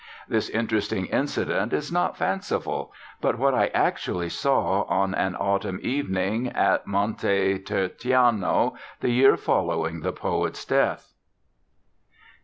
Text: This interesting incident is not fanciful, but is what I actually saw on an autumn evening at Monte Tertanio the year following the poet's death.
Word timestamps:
This 0.27 0.49
interesting 0.49 1.05
incident 1.05 1.73
is 1.73 1.91
not 1.91 2.17
fanciful, 2.17 2.91
but 3.21 3.35
is 3.35 3.39
what 3.39 3.53
I 3.53 3.67
actually 3.67 4.29
saw 4.29 4.81
on 4.85 5.13
an 5.13 5.35
autumn 5.35 5.77
evening 5.83 6.47
at 6.47 6.87
Monte 6.87 7.59
Tertanio 7.59 8.73
the 9.01 9.11
year 9.11 9.37
following 9.37 10.01
the 10.01 10.11
poet's 10.11 10.65
death. 10.65 11.13